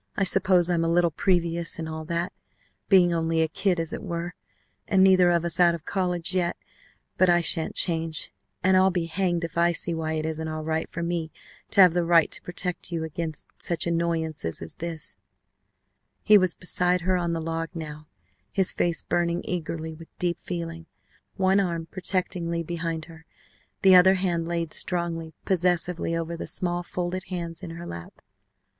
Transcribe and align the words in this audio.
I 0.17 0.23
suppose 0.23 0.67
I'm 0.67 0.83
a 0.83 0.89
little 0.89 1.11
previous 1.11 1.77
and 1.77 1.87
all 1.87 2.05
that, 2.05 2.33
being 2.89 3.13
only 3.13 3.43
a 3.43 3.47
kid, 3.47 3.79
as 3.79 3.93
it 3.93 4.01
were, 4.01 4.33
and 4.87 5.03
neither 5.03 5.29
of 5.29 5.45
us 5.45 5.59
out 5.59 5.75
of 5.75 5.85
college 5.85 6.33
yet, 6.33 6.57
but 7.19 7.29
I 7.29 7.41
shan't 7.41 7.75
change, 7.75 8.33
and 8.63 8.75
I'll 8.75 8.89
be 8.89 9.05
hanged 9.05 9.43
if 9.43 9.59
I 9.59 9.71
see 9.73 9.93
why 9.93 10.13
it 10.13 10.25
isn't 10.25 10.47
all 10.47 10.63
right 10.63 10.89
for 10.89 11.03
me 11.03 11.31
to 11.69 11.81
have 11.81 11.93
the 11.93 12.03
right 12.03 12.31
to 12.31 12.41
protect 12.41 12.91
you 12.91 13.03
against 13.03 13.45
such 13.59 13.85
annoyances 13.85 14.59
as 14.59 14.73
this" 14.73 15.17
He 16.23 16.35
was 16.35 16.55
beside 16.55 17.01
her 17.01 17.15
on 17.15 17.33
the 17.33 17.39
log 17.39 17.69
now, 17.75 18.07
his 18.51 18.73
face 18.73 19.03
burning 19.03 19.43
eagerly 19.45 19.93
with 19.93 20.09
deep 20.17 20.39
feeling, 20.39 20.87
one 21.35 21.59
arm 21.59 21.85
protectingly 21.85 22.63
behind 22.63 23.05
her, 23.05 23.27
the 23.83 23.93
other 23.93 24.15
hand 24.15 24.47
laid 24.47 24.73
strongly, 24.73 25.35
possessively 25.45 26.15
over 26.17 26.35
the 26.35 26.47
small 26.47 26.81
folded 26.81 27.25
hands 27.25 27.61
in 27.61 27.69
her 27.69 27.85
lap. 27.85 28.23